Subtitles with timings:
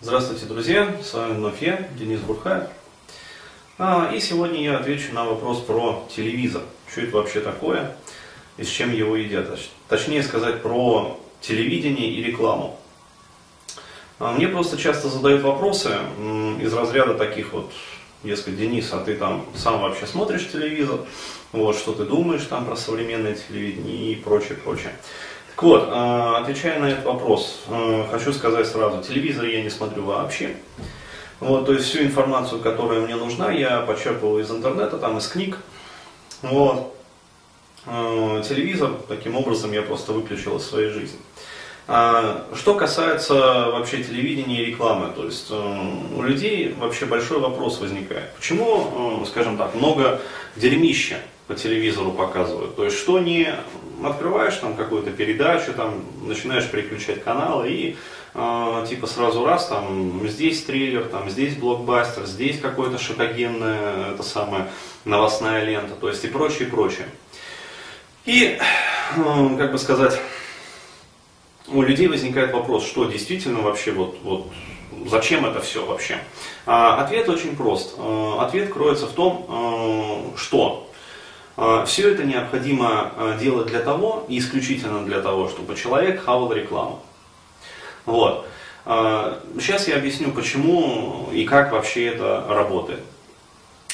[0.00, 0.96] Здравствуйте, друзья!
[1.02, 2.68] С вами вновь я, Денис Бурхаев.
[3.78, 6.62] А, и сегодня я отвечу на вопрос про телевизор.
[6.88, 7.96] Что это вообще такое
[8.58, 9.58] и с чем его едят?
[9.88, 12.78] Точнее сказать про телевидение и рекламу.
[14.20, 15.90] А, мне просто часто задают вопросы
[16.60, 17.72] из разряда таких вот,
[18.22, 21.00] дескать, Денис, а ты там сам вообще смотришь телевизор?
[21.50, 24.92] Вот, что ты думаешь там про современное телевидение и прочее, прочее.
[25.58, 30.04] Так вот, э, отвечая на этот вопрос, э, хочу сказать сразу, телевизор я не смотрю
[30.04, 30.54] вообще.
[31.40, 35.58] Вот, то есть всю информацию, которая мне нужна, я почерпываю из интернета, там из книг.
[36.42, 36.94] Вот.
[37.86, 41.18] Э, телевизор, таким образом, я просто выключил из своей жизни.
[41.88, 48.32] А, что касается вообще телевидения и рекламы, то есть у людей вообще большой вопрос возникает.
[48.36, 50.20] Почему, скажем так, много
[50.54, 51.16] дерьмища
[51.48, 52.76] по телевизору показывают?
[52.76, 53.52] То есть что не
[54.04, 57.96] открываешь там какую-то передачу, там начинаешь переключать каналы и
[58.34, 64.68] э, типа сразу раз там здесь триллер, там здесь блокбастер, здесь какое-то шокогенная это самая
[65.04, 67.08] новостная лента, то есть и прочее, и прочее.
[68.24, 70.20] И, э, как бы сказать,
[71.68, 74.46] у людей возникает вопрос, что действительно вообще вот, вот
[75.06, 76.18] зачем это все вообще?
[76.66, 77.94] А, ответ очень прост.
[77.98, 80.87] А, ответ кроется в том, а, что
[81.86, 87.02] Все это необходимо а, делать для того, исключительно для того, чтобы человек хавал рекламу.
[88.06, 88.46] Вот.
[88.84, 93.00] Сейчас а, я объясню, почему и как вообще это работает.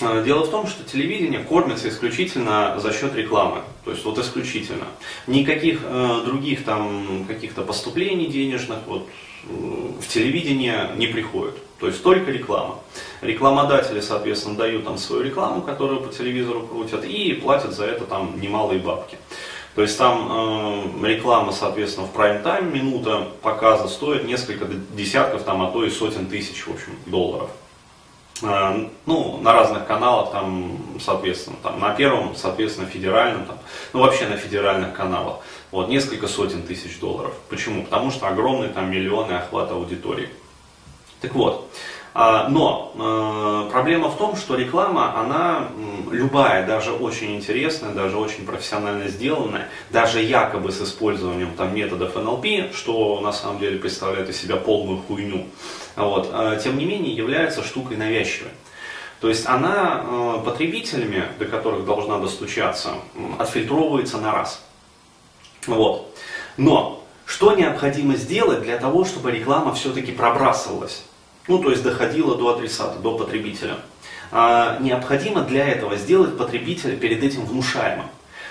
[0.00, 3.62] Дело в том, что телевидение кормится исключительно за счет рекламы.
[3.84, 4.86] То есть вот исключительно.
[5.26, 9.08] Никаких э, других там каких-то поступлений денежных вот,
[9.48, 11.54] в телевидение не приходит.
[11.78, 12.78] То есть только реклама.
[13.20, 18.40] Рекламодатели, соответственно, дают там свою рекламу, которую по телевизору крутят, и платят за это там
[18.40, 19.18] немалые бабки.
[19.74, 20.28] То есть там
[21.02, 26.26] э, реклама, соответственно, в прайм-тайм, минута показа стоит несколько десятков, там, а то и сотен
[26.26, 27.50] тысяч, в общем, долларов.
[28.42, 33.58] Э, ну, на разных каналах, там, соответственно, там, на первом, соответственно, федеральном, там,
[33.92, 35.38] ну, вообще на федеральных каналах,
[35.70, 37.32] вот, несколько сотен тысяч долларов.
[37.48, 37.84] Почему?
[37.84, 40.30] Потому что огромные там миллионы охват аудитории.
[41.20, 41.70] Так вот,
[42.48, 45.68] но э, проблема в том, что реклама, она
[46.12, 52.72] любая, даже очень интересная, даже очень профессионально сделанная, даже якобы с использованием там, методов НЛП,
[52.72, 55.46] что на самом деле представляет из себя полную хуйню,
[55.96, 58.50] вот, э, тем не менее является штукой навязчивой.
[59.20, 62.90] То есть она э, потребителями, до которых должна достучаться,
[63.40, 64.62] отфильтровывается на раз.
[65.66, 66.16] Вот.
[66.56, 71.02] Но что необходимо сделать для того, чтобы реклама все-таки пробрасывалась?
[71.48, 73.76] Ну то есть доходило до адресата, до потребителя.
[74.30, 78.06] А, необходимо для этого сделать потребителя перед этим внушаемым.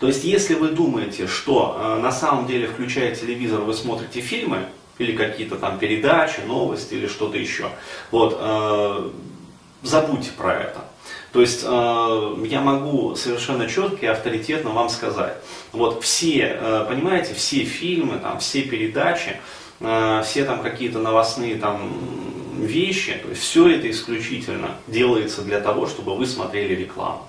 [0.00, 4.66] То есть если вы думаете, что а, на самом деле включая телевизор вы смотрите фильмы,
[4.98, 7.68] или какие-то там передачи, новости или что-то еще,
[8.10, 9.12] вот, а,
[9.82, 10.84] забудьте про это.
[11.32, 15.34] То есть э, я могу совершенно четко и авторитетно вам сказать,
[15.72, 19.36] вот все, э, понимаете, все фильмы, там, все передачи,
[19.80, 21.92] э, все там какие-то новостные там
[22.64, 27.26] вещи, то есть все это исключительно делается для того, чтобы вы смотрели рекламу.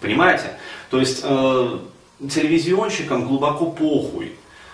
[0.00, 0.58] Понимаете?
[0.90, 1.78] То есть э,
[2.20, 4.32] телевизионщикам глубоко похуй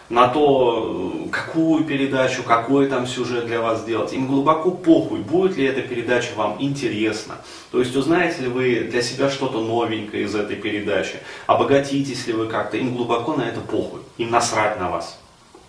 [0.08, 4.12] на то, какую передачу, какой там сюжет для вас сделать.
[4.12, 7.36] Им глубоко похуй, будет ли эта передача вам интересна.
[7.70, 12.46] То есть узнаете ли вы для себя что-то новенькое из этой передачи, обогатитесь ли вы
[12.46, 12.76] как-то.
[12.76, 15.18] Им глубоко на это похуй, им насрать на вас.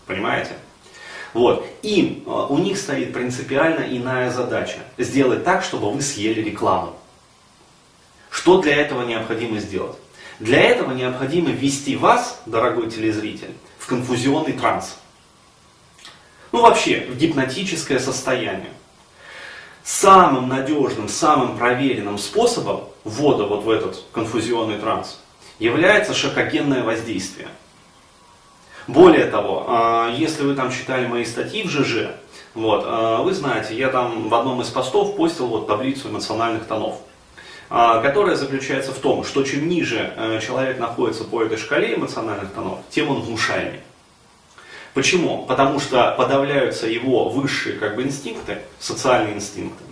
[0.08, 0.52] Понимаете?
[1.34, 1.66] Вот.
[1.82, 4.80] Им, э, у них стоит принципиально иная задача.
[4.98, 6.96] Сделать так, чтобы вы съели рекламу.
[8.30, 9.98] Что для этого необходимо сделать?
[10.40, 14.98] Для этого необходимо ввести вас, дорогой телезритель, в конфузионный транс.
[16.52, 18.72] Ну вообще, в гипнотическое состояние.
[19.84, 25.20] Самым надежным, самым проверенным способом ввода вот в этот конфузионный транс
[25.60, 27.50] является шокогенное воздействие–
[28.88, 32.10] более того, а, если вы там читали мои статьи в ЖЖ,
[32.54, 37.00] вот, а, вы знаете, я там в одном из постов постил вот таблицу эмоциональных тонов,
[37.70, 42.52] а, которая заключается в том, что чем ниже э, человек находится по этой шкале эмоциональных
[42.52, 43.80] тонов, тем он внушаемый.
[44.94, 45.46] Почему?
[45.48, 49.84] Потому что подавляются его высшие как бы, инстинкты, социальные инстинкты,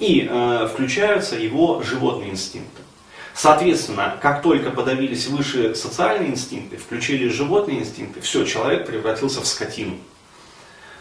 [0.00, 2.82] и э, включаются его животные инстинкты.
[3.38, 9.96] Соответственно, как только подавились выше социальные инстинкты, включили животные инстинкты, все, человек превратился в скотину.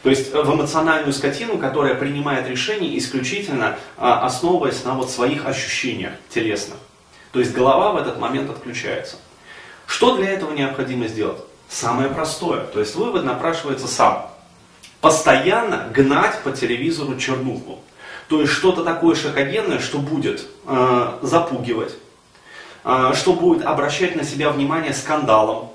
[0.03, 6.13] То есть в эмоциональную скотину, которая принимает решения исключительно а, основываясь на вот своих ощущениях
[6.29, 6.77] телесных.
[7.31, 9.15] То есть голова в этот момент отключается.
[9.87, 11.41] Что для этого необходимо сделать?
[11.67, 12.65] Самое простое.
[12.67, 14.29] То есть вывод напрашивается сам.
[15.01, 17.79] постоянно гнать по телевизору чернуху.
[18.27, 21.95] То есть что-то такое шокогенное, что будет э, запугивать,
[23.13, 25.71] что будет обращать на себя внимание скандалом.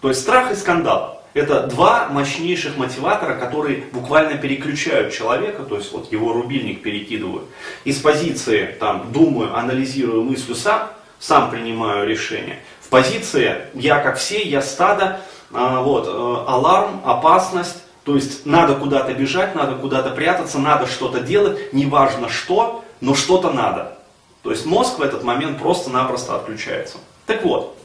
[0.00, 1.18] То есть страх и скандал.
[1.34, 7.44] Это два мощнейших мотиватора, которые буквально переключают человека, то есть вот его рубильник перекидывают
[7.84, 10.88] из позиции там думаю, анализирую, мыслю сам,
[11.18, 15.20] сам принимаю решение, в позиции я как все, я стадо,
[15.52, 21.20] э, вот, э, аларм, опасность, то есть надо куда-то бежать, надо куда-то прятаться, надо что-то
[21.20, 23.97] делать, неважно что, но что-то надо.
[24.42, 26.98] То есть мозг в этот момент просто-напросто отключается.
[27.26, 27.76] Так вот,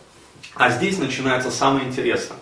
[0.56, 2.38] а здесь начинается самое интересное.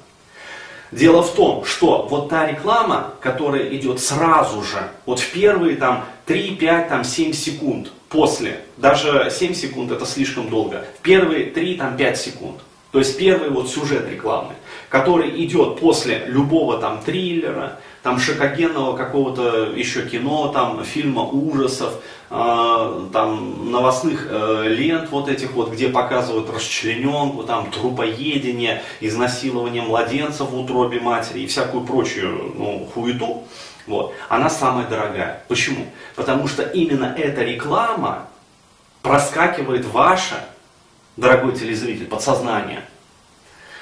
[0.92, 6.06] Дело в том, что вот та реклама, которая идет сразу же, вот в первые там
[6.26, 11.76] 3, 5, там 7 секунд после, даже 7 секунд это слишком долго, в первые 3,
[11.78, 12.60] там 5 секунд,
[12.92, 14.54] то есть первый вот сюжет рекламы,
[14.92, 21.94] который идет после любого там триллера, там шокогенного какого-то еще кино, там фильма ужасов,
[22.30, 30.50] э, там новостных э, лент вот этих вот, где показывают расчлененку, там трупоедение, изнасилование младенцев
[30.50, 33.46] в утробе матери и всякую прочую ну, хуету,
[33.88, 35.42] вот, она самая дорогая.
[35.48, 35.86] Почему?
[36.18, 38.28] Потому что именно эта реклама
[39.04, 40.44] проскакивает ваша
[41.16, 42.84] дорогой телезритель, подсознание.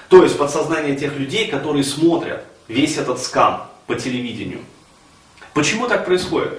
[0.09, 4.59] То есть подсознание тех людей, которые смотрят весь этот скам по телевидению.
[5.53, 6.53] Почему так происходит?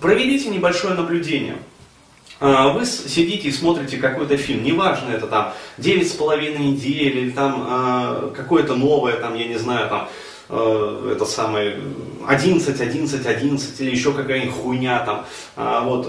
[0.00, 1.56] Проведите небольшое наблюдение.
[2.40, 7.30] А, вы сидите и смотрите какой-то фильм, неважно это там девять с половиной недель или
[7.30, 10.08] там а, какое-то новое, там, я не знаю, там,
[10.48, 11.78] а, это самое
[12.26, 15.26] 11, 11, 11 или еще какая-нибудь хуйня там,
[15.84, 16.08] вот,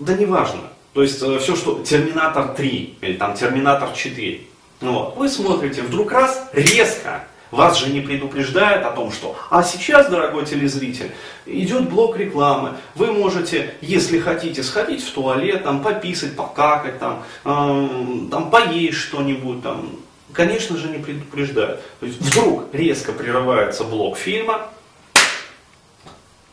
[0.00, 0.62] да неважно.
[0.96, 4.40] То есть э, все, что Терминатор 3 или там Терминатор 4.
[4.80, 5.16] Вот.
[5.16, 10.44] Вы смотрите, вдруг раз, резко, вас же не предупреждают о том, что а сейчас, дорогой
[10.44, 11.12] телезритель,
[11.46, 12.74] идет блок рекламы.
[12.94, 19.62] Вы можете, если хотите, сходить в туалет, там, пописать, покакать, там, э, там поесть что-нибудь,
[19.62, 19.90] там.
[20.32, 21.80] Конечно же, не предупреждают.
[22.00, 24.68] То есть вдруг резко прерывается блок фильма,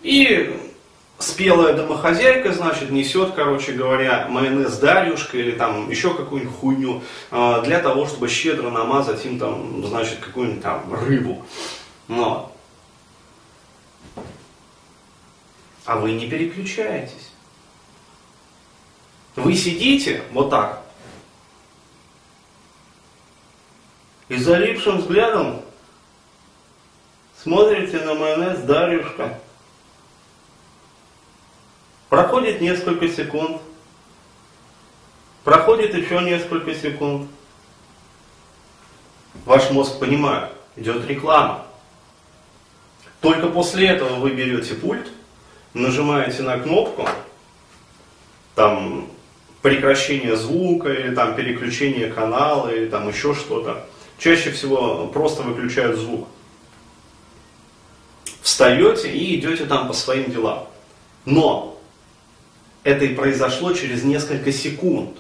[0.04, 0.73] и
[1.24, 7.80] спелая домохозяйка, значит, несет, короче говоря, майонез Дарюшка или там еще какую-нибудь хуйню э, для
[7.80, 11.46] того, чтобы щедро намазать им там, значит, какую-нибудь там рыбу.
[12.08, 12.52] Но.
[15.86, 17.32] А вы не переключаетесь.
[19.36, 20.84] Вы сидите вот так.
[24.30, 25.62] И залипшим взглядом
[27.42, 29.40] смотрите на майонез Дарюшка.
[32.14, 33.60] Проходит несколько секунд.
[35.44, 37.28] Проходит еще несколько секунд.
[39.46, 41.66] Ваш мозг понимает, идет реклама.
[43.20, 45.08] Только после этого вы берете пульт,
[45.74, 47.10] нажимаете на кнопку,
[48.54, 49.10] там
[49.64, 53.88] прекращение звука или там переключение канала или там еще что-то.
[54.20, 56.28] Чаще всего просто выключают звук.
[58.44, 60.68] Встаете и идете там по своим делам.
[61.26, 61.73] Но
[62.84, 65.18] это и произошло через несколько секунд.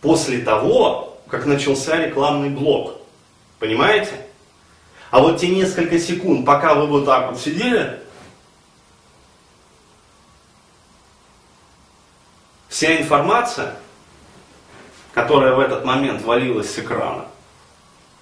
[0.00, 3.00] После того, как начался рекламный блок.
[3.58, 4.12] Понимаете?
[5.10, 8.00] А вот те несколько секунд, пока вы вот так вот сидели,
[12.68, 13.76] вся информация,
[15.12, 17.26] которая в этот момент валилась с экрана,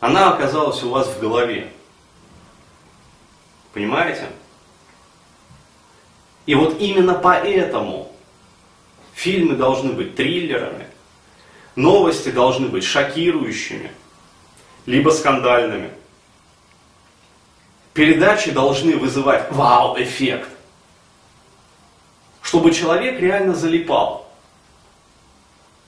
[0.01, 1.73] она оказалась у вас в голове.
[3.73, 4.29] Понимаете?
[6.47, 8.13] И вот именно поэтому
[9.15, 10.89] фильмы должны быть триллерами,
[11.77, 13.93] новости должны быть шокирующими,
[14.87, 15.91] либо скандальными.
[17.95, 20.49] Передачи должны вызывать вау-эффект,
[22.41, 24.31] чтобы человек реально залипал.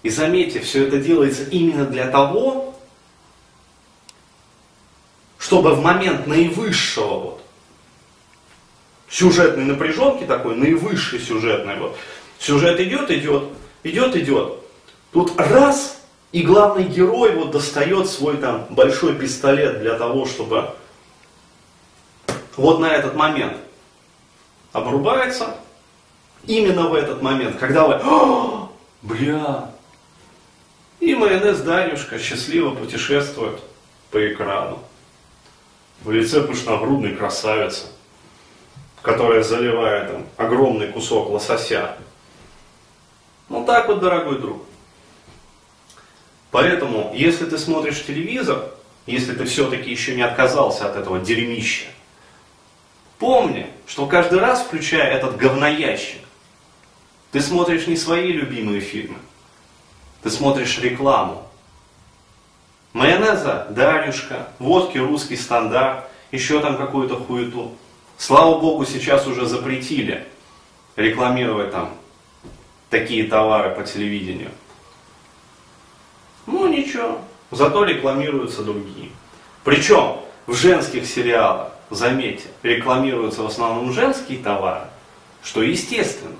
[0.02, 2.74] И заметьте, все это делается именно для того,
[5.38, 7.43] чтобы в момент наивысшего вот,
[9.14, 11.78] сюжетной напряженки такой, наивысшей сюжетной.
[11.78, 11.96] Вот.
[12.40, 13.44] Сюжет идет, идет,
[13.84, 14.54] идет, идет.
[15.12, 16.00] Тут раз,
[16.32, 20.70] и главный герой вот достает свой там большой пистолет для того, чтобы
[22.56, 23.56] вот на этот момент
[24.72, 25.54] обрубается.
[26.46, 29.70] Именно в этот момент, когда вы, О, бля,
[30.98, 33.60] и майонез Дарюшка счастливо путешествует
[34.10, 34.80] по экрану.
[36.02, 37.86] В лице пышногрудной красавицы
[39.04, 41.94] которая заливает там, огромный кусок лосося.
[43.50, 44.64] Ну так вот, дорогой друг.
[46.50, 48.70] Поэтому, если ты смотришь телевизор,
[49.04, 51.84] если ты все-таки еще не отказался от этого дерьмища,
[53.18, 56.22] помни, что каждый раз, включая этот говноящик,
[57.30, 59.18] ты смотришь не свои любимые фильмы,
[60.22, 61.46] ты смотришь рекламу.
[62.94, 67.76] Майонеза, Дарюшка, водки русский стандарт, еще там какую-то хуету.
[68.26, 70.26] Слава богу, сейчас уже запретили
[70.96, 71.90] рекламировать там
[72.88, 74.50] такие товары по телевидению.
[76.46, 77.18] Ну ничего,
[77.50, 79.10] зато рекламируются другие.
[79.62, 84.86] Причем в женских сериалах, заметьте, рекламируются в основном женские товары,
[85.42, 86.32] что естественно.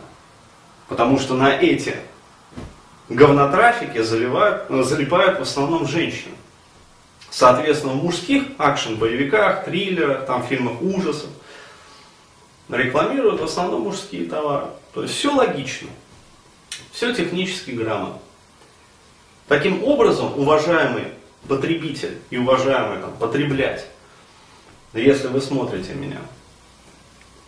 [0.89, 1.97] Потому что на эти
[3.11, 6.35] говнотрафики заливают, залипают в основном женщины.
[7.29, 11.29] Соответственно, в мужских акшен-боевиках, триллерах, там, фильмах ужасов
[12.69, 14.67] рекламируют в основном мужские товары.
[14.93, 15.89] То есть все логично,
[16.93, 18.21] все технически грамотно.
[19.49, 21.05] Таким образом, уважаемый
[21.47, 23.87] потребитель и уважаемый там, потреблять,
[24.95, 26.21] если вы смотрите меня,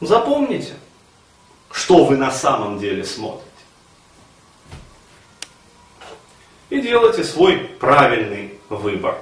[0.00, 0.74] запомните,
[1.70, 3.46] что вы на самом деле смотрите.
[6.68, 9.16] И делайте свой правильный выбор.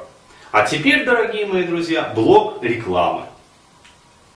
[0.50, 3.26] А теперь, дорогие мои друзья, блок рекламы.